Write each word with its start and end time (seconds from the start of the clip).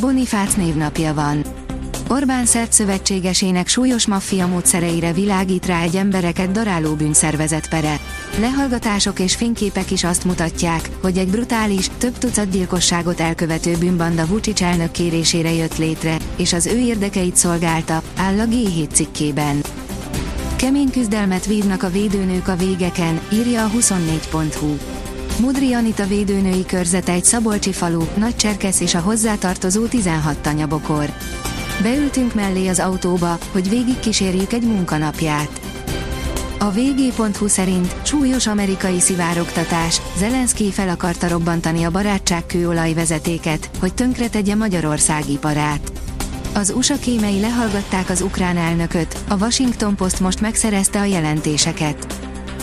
Bonifác 0.00 0.54
névnapja 0.54 1.14
van. 1.14 1.44
Orbán 2.08 2.46
szerb 2.46 2.70
szövetségesének 2.70 3.68
súlyos 3.68 4.06
maffia 4.06 4.46
módszereire 4.46 5.12
világít 5.12 5.66
rá 5.66 5.82
egy 5.82 5.96
embereket 5.96 6.50
daráló 6.50 6.94
bűnszervezet 6.94 7.68
pere. 7.68 8.00
Lehallgatások 8.40 9.18
és 9.18 9.34
fényképek 9.34 9.90
is 9.90 10.04
azt 10.04 10.24
mutatják, 10.24 10.90
hogy 11.02 11.16
egy 11.16 11.28
brutális, 11.28 11.90
több 11.98 12.18
tucat 12.18 12.50
gyilkosságot 12.50 13.20
elkövető 13.20 13.76
bűnbanda 13.78 14.26
Vucic 14.26 14.60
elnök 14.60 14.90
kérésére 14.90 15.52
jött 15.52 15.78
létre, 15.78 16.16
és 16.36 16.52
az 16.52 16.66
ő 16.66 16.78
érdekeit 16.78 17.36
szolgálta, 17.36 18.02
áll 18.16 18.38
a 18.38 18.44
G7 18.44 18.88
cikkében. 18.92 19.62
Kemény 20.56 20.90
küzdelmet 20.90 21.46
vívnak 21.46 21.82
a 21.82 21.90
védőnők 21.90 22.48
a 22.48 22.56
végeken, 22.56 23.20
írja 23.32 23.64
a 23.64 23.70
24.hu. 23.70 24.91
Mudri 25.40 25.72
Anita 25.72 26.06
védőnői 26.06 26.66
körzete 26.66 27.12
egy 27.12 27.24
szabolcsi 27.24 27.72
falu, 27.72 28.02
Nagycserkesz 28.16 28.80
és 28.80 28.94
a 28.94 29.00
hozzátartozó 29.00 29.86
16 29.86 30.38
tanyabokor. 30.38 31.12
Beültünk 31.82 32.34
mellé 32.34 32.66
az 32.66 32.78
autóba, 32.78 33.38
hogy 33.52 33.68
végig 33.68 33.98
kísérjük 33.98 34.52
egy 34.52 34.62
munkanapját. 34.62 35.60
A 36.58 36.70
vg.hu 36.70 37.48
szerint 37.48 37.94
súlyos 38.02 38.46
amerikai 38.46 39.00
szivárogtatás, 39.00 40.00
Zelenszky 40.16 40.70
fel 40.70 40.88
akarta 40.88 41.28
robbantani 41.28 41.84
a 41.84 41.90
barátság 41.90 42.46
kőolajvezetéket, 42.46 43.70
hogy 43.80 43.94
tönkretegye 43.94 44.54
Magyarország 44.54 45.28
iparát. 45.30 45.92
Az 46.54 46.72
USA 46.76 46.98
kémei 46.98 47.40
lehallgatták 47.40 48.10
az 48.10 48.20
ukrán 48.20 48.56
elnököt, 48.56 49.18
a 49.28 49.36
Washington 49.36 49.96
Post 49.96 50.20
most 50.20 50.40
megszerezte 50.40 51.00
a 51.00 51.04
jelentéseket. 51.04 52.21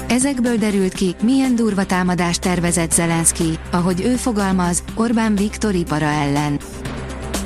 Ezekből 0.09 0.57
derült 0.57 0.93
ki, 0.93 1.15
milyen 1.21 1.55
durva 1.55 1.85
támadást 1.85 2.41
tervezett 2.41 2.91
Zelenszky, 2.91 3.59
ahogy 3.71 4.01
ő 4.01 4.15
fogalmaz, 4.15 4.83
Orbán 4.95 5.35
Viktor 5.35 5.75
ipara 5.75 6.05
ellen. 6.05 6.59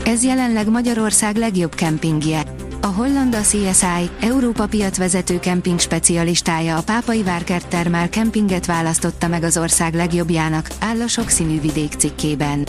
Ez 0.05 0.23
jelenleg 0.23 0.69
Magyarország 0.69 1.35
legjobb 1.35 1.75
kempingje. 1.75 2.43
A 2.81 2.87
Hollanda 2.87 3.41
CSI, 3.41 4.09
Európa 4.21 4.67
piacvezető 4.67 5.39
kemping 5.39 5.79
specialistája 5.79 6.77
a 6.77 6.83
Pápai 6.83 7.23
Várkert 7.23 7.67
Termál 7.67 8.09
kempinget 8.09 8.65
választotta 8.65 9.27
meg 9.27 9.43
az 9.43 9.57
ország 9.57 9.93
legjobbjának, 9.93 10.67
áll 10.79 11.01
a 11.01 11.07
sokszínű 11.07 11.59
vidék 11.61 11.93
cikkében. 11.93 12.65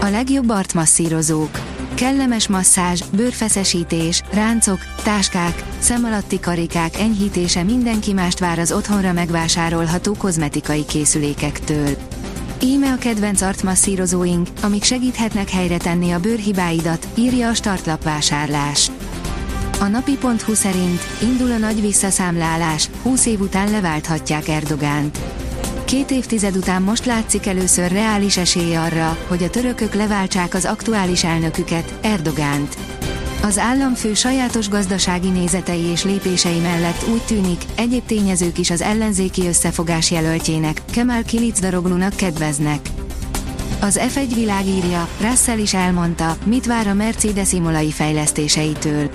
A 0.00 0.06
legjobb 0.06 0.48
artmasszírozók. 0.48 1.73
Kellemes 1.94 2.48
masszázs, 2.48 3.02
bőrfeszesítés, 3.16 4.22
ráncok, 4.32 4.78
táskák, 5.02 5.64
szemalatti 5.78 6.40
karikák 6.40 6.98
enyhítése 6.98 7.62
mindenki 7.62 8.12
mást 8.12 8.38
vár 8.38 8.58
az 8.58 8.72
otthonra 8.72 9.12
megvásárolható 9.12 10.14
kozmetikai 10.18 10.84
készülékektől. 10.84 11.88
Íme 12.62 12.92
a 12.92 12.96
kedvenc 12.96 13.40
artmasszírozóink, 13.40 14.48
amik 14.62 14.82
segíthetnek 14.82 15.50
helyre 15.50 15.76
tenni 15.76 16.10
a 16.10 16.20
bőrhibáidat, 16.20 17.06
írja 17.14 17.48
a 17.48 17.54
startlap 17.54 18.02
vásárlás. 18.02 18.90
A 19.80 19.84
napi.hu 19.84 20.54
szerint 20.54 21.00
indul 21.22 21.52
a 21.52 21.58
nagy 21.58 21.80
visszaszámlálás, 21.80 22.90
20 23.02 23.26
év 23.26 23.40
után 23.40 23.70
leválthatják 23.70 24.48
Erdogánt. 24.48 25.18
Két 25.84 26.10
évtized 26.10 26.56
után 26.56 26.82
most 26.82 27.04
látszik 27.04 27.46
először 27.46 27.92
reális 27.92 28.36
esély 28.36 28.76
arra, 28.76 29.18
hogy 29.26 29.42
a 29.42 29.50
törökök 29.50 29.94
leváltsák 29.94 30.54
az 30.54 30.64
aktuális 30.64 31.24
elnöküket, 31.24 31.94
Erdogánt. 32.02 32.76
Az 33.42 33.58
államfő 33.58 34.14
sajátos 34.14 34.68
gazdasági 34.68 35.28
nézetei 35.28 35.82
és 35.82 36.04
lépései 36.04 36.58
mellett 36.58 37.08
úgy 37.12 37.22
tűnik, 37.22 37.62
egyéb 37.74 38.04
tényezők 38.06 38.58
is 38.58 38.70
az 38.70 38.80
ellenzéki 38.80 39.46
összefogás 39.46 40.10
jelöltjének, 40.10 40.82
Kemal 40.90 41.22
Kilicdaroglunak 41.22 42.16
kedveznek. 42.16 42.88
Az 43.80 44.00
F1 44.14 44.30
világírja, 44.34 45.08
Russell 45.20 45.58
is 45.58 45.74
elmondta, 45.74 46.36
mit 46.44 46.66
vár 46.66 46.86
a 46.86 46.94
Mercedes 46.94 47.52
imolai 47.52 47.90
fejlesztéseitől. 47.90 49.10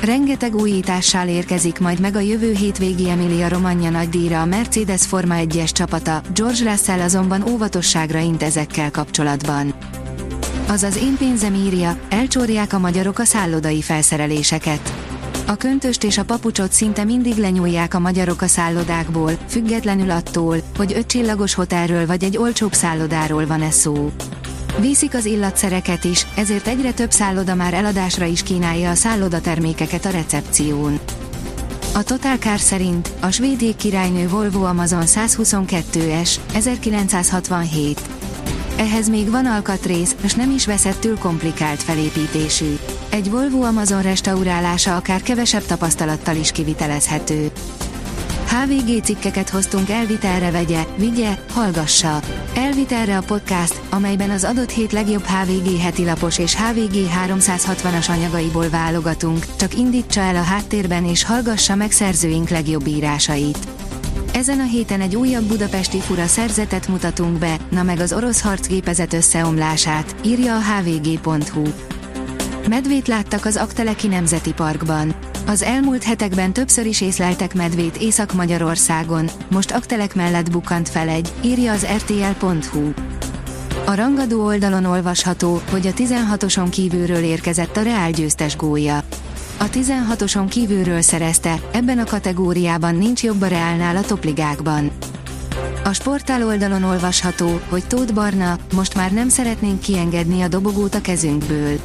Rengeteg 0.00 0.54
újítással 0.54 1.28
érkezik 1.28 1.78
majd 1.78 2.00
meg 2.00 2.16
a 2.16 2.20
jövő 2.20 2.52
hétvégi 2.52 3.10
Emilia 3.10 3.48
Romagna 3.48 3.90
nagydíjra 3.90 4.40
a 4.40 4.44
Mercedes 4.44 5.06
Forma 5.06 5.34
1-es 5.38 5.72
csapata, 5.72 6.22
George 6.34 6.70
Russell 6.70 7.00
azonban 7.00 7.48
óvatosságra 7.48 8.18
int 8.18 8.42
ezekkel 8.42 8.90
kapcsolatban. 8.90 9.74
Azaz 10.68 10.96
én 10.96 11.16
pénzem 11.18 11.54
írja, 11.54 11.98
elcsórják 12.08 12.72
a 12.72 12.78
magyarok 12.78 13.18
a 13.18 13.24
szállodai 13.24 13.82
felszereléseket. 13.82 14.92
A 15.46 15.54
köntöst 15.54 16.04
és 16.04 16.18
a 16.18 16.24
papucsot 16.24 16.72
szinte 16.72 17.04
mindig 17.04 17.36
lenyúlják 17.36 17.94
a 17.94 17.98
magyarok 17.98 18.42
a 18.42 18.46
szállodákból, 18.46 19.32
függetlenül 19.48 20.10
attól, 20.10 20.56
hogy 20.76 20.92
ötcsillagos 20.96 21.54
hotelről 21.54 22.06
vagy 22.06 22.24
egy 22.24 22.36
olcsóbb 22.36 22.72
szállodáról 22.72 23.46
van-e 23.46 23.70
szó. 23.70 24.10
Viszik 24.80 25.14
az 25.14 25.24
illatszereket 25.24 26.04
is, 26.04 26.26
ezért 26.36 26.66
egyre 26.66 26.92
több 26.92 27.10
szálloda 27.10 27.54
már 27.54 27.74
eladásra 27.74 28.24
is 28.24 28.42
kínálja 28.42 28.90
a 28.90 28.94
szállodatermékeket 28.94 30.04
a 30.04 30.10
recepción. 30.10 30.98
A 31.94 32.02
Total 32.02 32.36
Car 32.36 32.58
szerint 32.58 33.10
a 33.20 33.30
svéd 33.30 33.76
királynő 33.76 34.28
Volvo 34.28 34.64
Amazon 34.64 35.02
122S 35.06 36.36
1967. 36.54 38.00
Ehhez 38.76 39.08
még 39.08 39.30
van 39.30 39.46
alkatrész, 39.46 40.16
és 40.22 40.34
nem 40.34 40.50
is 40.50 40.66
veszettül 40.66 41.18
komplikált 41.18 41.82
felépítésű. 41.82 42.74
Egy 43.10 43.30
Volvo 43.30 43.62
Amazon 43.62 44.02
restaurálása 44.02 44.96
akár 44.96 45.22
kevesebb 45.22 45.64
tapasztalattal 45.66 46.36
is 46.36 46.52
kivitelezhető. 46.52 47.50
HVG 48.50 49.02
cikkeket 49.02 49.48
hoztunk 49.48 49.90
elvitelre 49.90 50.50
vegye, 50.50 50.84
vigye, 50.96 51.38
hallgassa. 51.52 52.20
Elvitelre 52.54 53.16
a 53.16 53.22
podcast, 53.22 53.80
amelyben 53.90 54.30
az 54.30 54.44
adott 54.44 54.70
hét 54.70 54.92
legjobb 54.92 55.24
HVG 55.24 55.80
heti 55.80 56.04
lapos 56.04 56.38
és 56.38 56.56
HVG 56.56 56.94
360-as 57.26 58.10
anyagaiból 58.10 58.68
válogatunk, 58.68 59.56
csak 59.56 59.78
indítsa 59.78 60.20
el 60.20 60.36
a 60.36 60.42
háttérben 60.42 61.04
és 61.04 61.24
hallgassa 61.24 61.74
meg 61.74 61.90
szerzőink 61.90 62.48
legjobb 62.48 62.86
írásait. 62.86 63.58
Ezen 64.32 64.60
a 64.60 64.64
héten 64.64 65.00
egy 65.00 65.16
újabb 65.16 65.44
budapesti 65.44 65.98
fura 65.98 66.26
szerzetet 66.26 66.88
mutatunk 66.88 67.38
be, 67.38 67.56
na 67.68 67.82
meg 67.82 67.98
az 67.98 68.12
orosz 68.12 68.40
harcgépezet 68.40 69.12
összeomlását, 69.12 70.14
írja 70.24 70.56
a 70.56 70.60
hvg.hu. 70.60 71.62
Medvét 72.68 73.08
láttak 73.08 73.44
az 73.44 73.56
Akteleki 73.56 74.06
Nemzeti 74.06 74.52
Parkban. 74.52 75.29
Az 75.46 75.62
elmúlt 75.62 76.02
hetekben 76.02 76.52
többször 76.52 76.86
is 76.86 77.00
észleltek 77.00 77.54
medvét 77.54 77.96
Észak-Magyarországon, 77.96 79.30
most 79.50 79.70
aktelek 79.70 80.14
mellett 80.14 80.50
bukkant 80.50 80.88
fel 80.88 81.08
egy, 81.08 81.32
írja 81.42 81.72
az 81.72 81.86
rtl.hu. 81.96 82.92
A 83.86 83.94
rangadó 83.94 84.44
oldalon 84.44 84.84
olvasható, 84.84 85.60
hogy 85.70 85.86
a 85.86 85.92
16-oson 85.92 86.70
kívülről 86.70 87.22
érkezett 87.22 87.76
a 87.76 87.82
Reál 87.82 88.10
győztes 88.10 88.56
gólya. 88.56 89.02
A 89.58 89.64
16-oson 89.64 90.46
kívülről 90.48 91.00
szerezte, 91.00 91.60
ebben 91.72 91.98
a 91.98 92.04
kategóriában 92.04 92.94
nincs 92.94 93.22
jobb 93.22 93.42
a 93.42 93.46
Reálnál 93.46 93.96
a 93.96 94.02
topligákban. 94.02 94.90
A 95.84 95.92
sportál 95.92 96.46
oldalon 96.46 96.82
olvasható, 96.82 97.60
hogy 97.68 97.86
Tóth 97.86 98.14
Barna, 98.14 98.58
most 98.74 98.94
már 98.94 99.12
nem 99.12 99.28
szeretnénk 99.28 99.80
kiengedni 99.80 100.42
a 100.42 100.48
dobogót 100.48 100.94
a 100.94 101.00
kezünkből. 101.00 101.78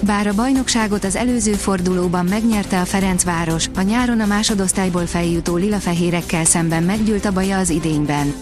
Bár 0.00 0.26
a 0.26 0.34
bajnokságot 0.34 1.04
az 1.04 1.16
előző 1.16 1.52
fordulóban 1.52 2.24
megnyerte 2.24 2.80
a 2.80 2.84
Ferencváros, 2.84 3.68
a 3.76 3.80
nyáron 3.80 4.20
a 4.20 4.26
másodosztályból 4.26 5.06
feljutó 5.06 5.56
lilafehérekkel 5.56 6.44
szemben 6.44 6.82
meggyűlt 6.82 7.24
a 7.24 7.32
baja 7.32 7.58
az 7.58 7.70
idényben. 7.70 8.34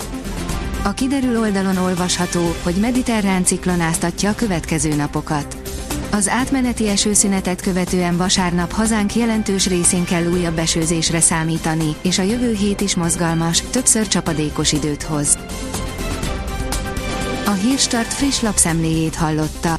A 0.83 0.93
kiderül 0.93 1.39
oldalon 1.39 1.77
olvasható, 1.77 2.55
hogy 2.63 2.75
mediterrán 2.75 3.45
ciklonáztatja 3.45 4.31
a 4.31 4.35
következő 4.35 4.95
napokat. 4.95 5.57
Az 6.11 6.29
átmeneti 6.29 6.89
esőszünetet 6.89 7.61
követően 7.61 8.17
vasárnap 8.17 8.73
hazánk 8.73 9.15
jelentős 9.15 9.67
részén 9.67 10.05
kell 10.05 10.27
újabb 10.27 10.59
esőzésre 10.59 11.21
számítani, 11.21 11.95
és 12.03 12.19
a 12.19 12.23
jövő 12.23 12.53
hét 12.53 12.81
is 12.81 12.95
mozgalmas, 12.95 13.63
többször 13.71 14.09
csapadékos 14.09 14.73
időt 14.73 15.03
hoz. 15.03 15.39
A 17.47 17.51
Hírstart 17.51 18.13
friss 18.13 18.41
lapszemléjét 18.41 19.15
hallotta. 19.15 19.79